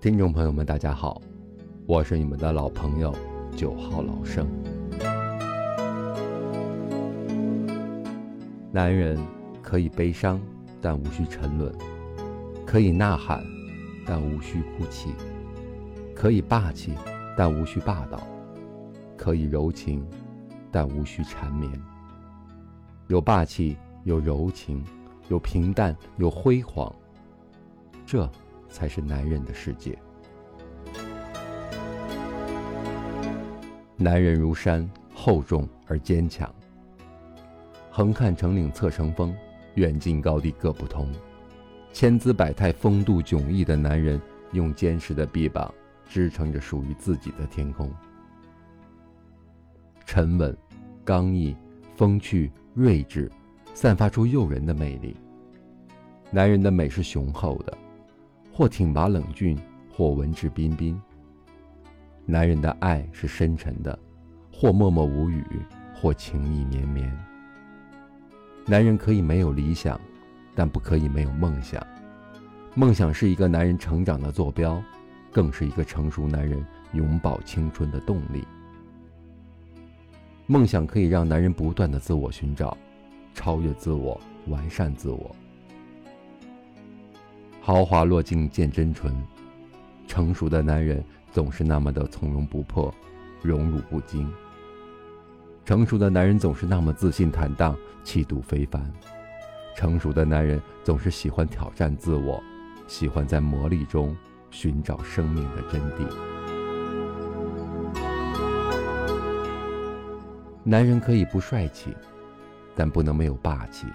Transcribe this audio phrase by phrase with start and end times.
[0.00, 1.20] 听众朋友们，大家好，
[1.86, 3.14] 我是你们的老朋友
[3.54, 4.48] 九号老生。
[8.72, 9.18] 男人
[9.60, 10.40] 可以悲伤，
[10.80, 11.70] 但无需沉沦；
[12.64, 13.44] 可以呐喊，
[14.06, 15.10] 但无需哭泣；
[16.14, 16.94] 可以霸气，
[17.36, 18.20] 但无需霸道；
[19.18, 20.02] 可以柔情，
[20.72, 21.70] 但无需缠绵。
[23.08, 24.82] 有霸气，有柔情，
[25.28, 26.90] 有平淡，有辉煌。
[28.06, 28.26] 这。
[28.70, 29.98] 才是男人的世界。
[33.96, 36.50] 男人如山，厚重而坚强。
[37.90, 39.34] 横看成岭侧成峰，
[39.74, 41.12] 远近高低各不同。
[41.92, 44.18] 千姿百态、风度迥异的男人，
[44.52, 45.74] 用坚实的臂膀
[46.08, 47.92] 支撑着属于自己的天空。
[50.06, 50.56] 沉稳、
[51.04, 51.54] 刚毅、
[51.96, 53.30] 风趣、睿智，
[53.74, 55.16] 散发出诱人的魅力。
[56.30, 57.76] 男人的美是雄厚的。
[58.52, 59.58] 或挺拔冷峻，
[59.92, 61.00] 或文质彬彬。
[62.26, 63.98] 男人的爱是深沉的，
[64.52, 65.44] 或默默无语，
[65.94, 67.16] 或情意绵绵。
[68.66, 70.00] 男人可以没有理想，
[70.54, 71.84] 但不可以没有梦想。
[72.74, 74.80] 梦想是一个男人成长的坐标，
[75.32, 78.46] 更是一个成熟男人永葆青春的动力。
[80.46, 82.76] 梦想可以让男人不断的自我寻找，
[83.34, 85.34] 超越自我，完善自我。
[87.62, 89.14] 豪华落尽见真纯，
[90.08, 92.92] 成熟的男人总是那么的从容不迫，
[93.42, 94.30] 荣辱不惊。
[95.64, 98.82] 成熟的男人总是那么自信坦荡，气度非凡。
[99.76, 102.42] 成熟的男人总是喜欢挑战自我，
[102.88, 104.16] 喜欢在磨砺中
[104.50, 106.06] 寻找生命的真谛。
[110.64, 111.94] 男人可以不帅气，
[112.74, 113.86] 但不能没有霸气。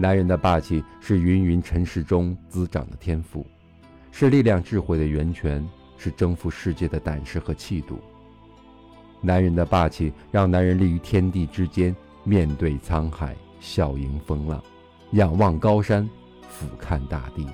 [0.00, 3.44] 男人的霸气是芸芸尘世中滋长的天赋，
[4.12, 7.98] 是力量智慧的源泉，是征服世界的胆识和气度。
[9.20, 14.62] 男人的霸气让男人立于天地之间，面对沧海，笑迎风浪，
[15.14, 16.08] 仰望高山，
[16.48, 17.44] 俯瞰大地。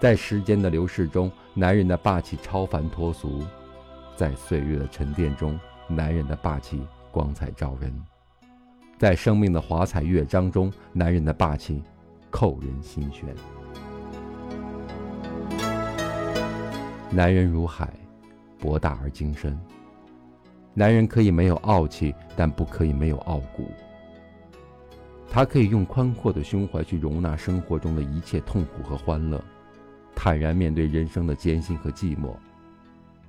[0.00, 3.42] 在时间的流逝中，男人的霸气超凡脱俗；
[4.16, 6.80] 在岁月的沉淀中，男人的霸气
[7.10, 7.94] 光彩照人。
[8.98, 11.82] 在生命的华彩乐章中，男人的霸气
[12.30, 13.28] 扣人心弦。
[17.10, 17.92] 男人如海，
[18.58, 19.58] 博大而精深。
[20.72, 23.70] 男人可以没有傲气，但不可以没有傲骨。
[25.28, 29.42] 他可以用宽阔的胸怀去容纳生活中的一切痛苦和欢乐，
[30.14, 32.34] 坦然面对人生的艰辛和寂寞，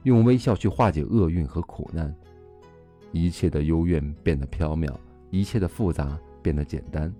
[0.03, 2.13] 用微笑去化解厄运和苦难，
[3.11, 4.89] 一切的幽怨变得缥缈。
[5.29, 7.13] 一切的复杂变得简单，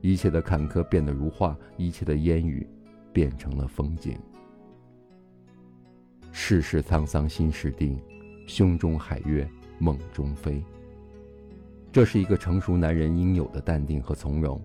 [0.00, 2.66] 一切的坎坷变得如画，一切的烟雨
[3.12, 4.18] 变成了风景。
[6.30, 8.00] 世事沧桑心事定，
[8.46, 10.62] 胸中海月梦中飞。
[11.92, 14.62] 这是一个成熟男人应有的淡定和从容，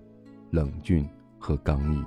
[0.51, 1.09] 冷峻
[1.39, 2.03] 和刚毅。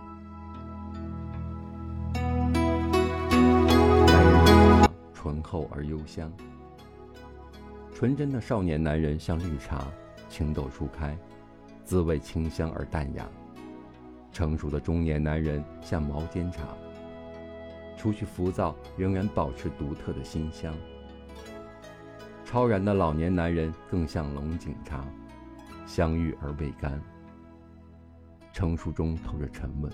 [4.07, 6.33] 男人醇厚而幽香，
[7.93, 9.89] 纯真的少年男人像绿茶。
[10.29, 11.17] 情窦初开，
[11.85, 13.25] 滋味清香而淡雅；
[14.33, 16.63] 成熟的中年男人像毛尖茶，
[17.97, 20.73] 除去浮躁，仍然保持独特的馨香；
[22.45, 25.05] 超然的老年男人更像龙井茶，
[25.87, 27.01] 香郁而未干。
[28.53, 29.93] 成熟中透着沉稳，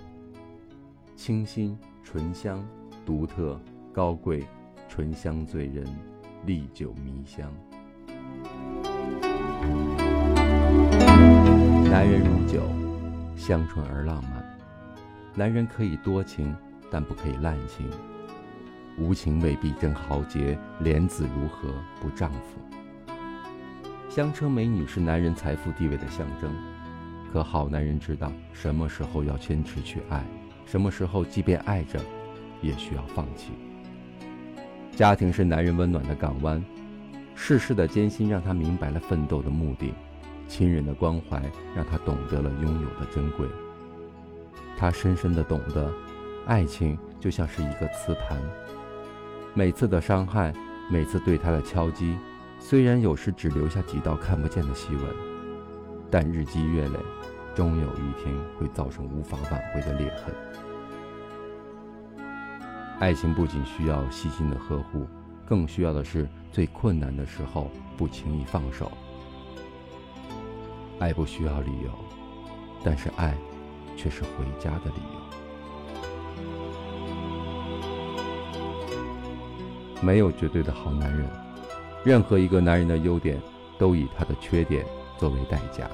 [1.16, 2.66] 清新、醇香、
[3.04, 3.60] 独特、
[3.92, 4.44] 高贵，
[4.88, 5.86] 醇香醉人，
[6.46, 7.52] 历久弥香。
[12.04, 12.60] 男人如酒，
[13.34, 14.44] 香醇而浪漫。
[15.34, 16.54] 男人可以多情，
[16.90, 17.88] 但不可以滥情。
[18.98, 21.66] 无情未必真豪杰，莲子如何
[22.02, 23.16] 不丈夫？
[24.10, 26.54] 香车美女是男人财富地位的象征，
[27.32, 30.22] 可好男人知道什么时候要坚持去爱，
[30.66, 31.98] 什么时候即便爱着，
[32.60, 33.52] 也需要放弃。
[34.94, 36.62] 家庭是男人温暖的港湾，
[37.34, 39.94] 世事的艰辛让他明白了奋斗的目的。
[40.46, 41.42] 亲人的关怀
[41.74, 43.46] 让他懂得了拥有的珍贵。
[44.76, 45.92] 他深深的懂得，
[46.46, 48.38] 爱情就像是一个磁盘，
[49.54, 50.52] 每次的伤害，
[50.90, 52.16] 每次对他的敲击，
[52.58, 55.04] 虽然有时只留下几道看不见的细纹，
[56.10, 56.98] 但日积月累，
[57.54, 60.34] 终有一天会造成无法挽回的裂痕。
[63.00, 65.06] 爱情不仅需要细心的呵护，
[65.46, 68.90] 更需要的是最困难的时候不轻易放手。
[70.98, 71.90] 爱不需要理由，
[72.82, 73.36] 但是爱
[73.96, 75.24] 却是回家的理由。
[80.00, 81.28] 没有绝对的好男人，
[82.04, 83.40] 任何一个男人的优点
[83.78, 84.84] 都以他的缺点
[85.18, 85.88] 作为代价。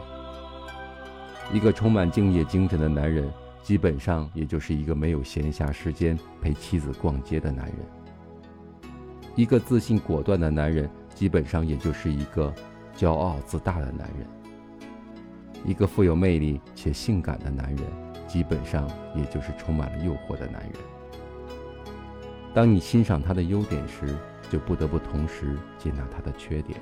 [1.52, 3.32] 一个充满敬业精神的男人，
[3.62, 7.76] 基本上也就是一个没有闲暇时间陪妻子逛街的男人。
[9.36, 12.52] 一个自信果断的男人，基本上也就是一个
[12.96, 14.26] 骄傲自大的男人。
[15.64, 17.84] 一个富有魅力且性感的男人，
[18.26, 20.72] 基本上也就是充满了诱惑的男人。
[22.54, 24.16] 当你欣赏他的优点时，
[24.50, 26.80] 就不得不同时接纳他的缺点。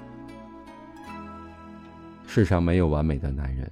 [2.27, 3.71] 世上没有完美的男人。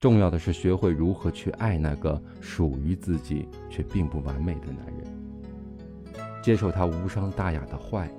[0.00, 8.10] 重要的是学会如何去爱那个属于自己却并不完美的男人，接受他无伤大雅的坏，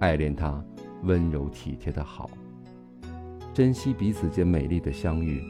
[0.00, 0.64] 爱恋他
[1.02, 2.30] 温柔体贴的好，
[3.58, 5.42] 珍惜彼此间美丽的相遇，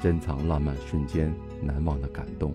[0.00, 2.52] 珍藏浪漫瞬间难忘的感动，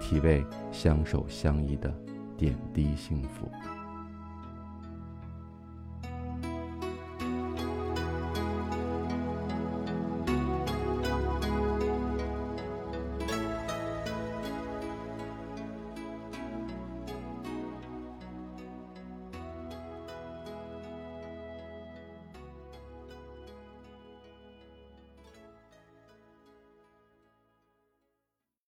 [0.00, 1.94] 体味相守相依的
[2.36, 3.48] 点滴幸福。